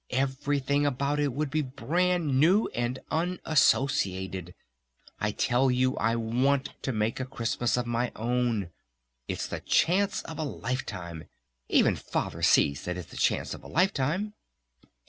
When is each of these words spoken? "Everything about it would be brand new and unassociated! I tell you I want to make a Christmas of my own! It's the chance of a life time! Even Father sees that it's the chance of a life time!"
"Everything 0.09 0.83
about 0.83 1.19
it 1.19 1.31
would 1.31 1.51
be 1.51 1.61
brand 1.61 2.39
new 2.39 2.67
and 2.69 2.97
unassociated! 3.11 4.55
I 5.19 5.29
tell 5.29 5.69
you 5.69 5.95
I 5.97 6.15
want 6.15 6.69
to 6.81 6.91
make 6.91 7.19
a 7.19 7.25
Christmas 7.25 7.77
of 7.77 7.85
my 7.85 8.11
own! 8.15 8.71
It's 9.27 9.45
the 9.45 9.59
chance 9.59 10.23
of 10.23 10.39
a 10.39 10.43
life 10.43 10.87
time! 10.87 11.25
Even 11.69 11.95
Father 11.95 12.41
sees 12.41 12.83
that 12.85 12.97
it's 12.97 13.11
the 13.11 13.15
chance 13.15 13.53
of 13.53 13.63
a 13.63 13.67
life 13.67 13.93
time!" 13.93 14.33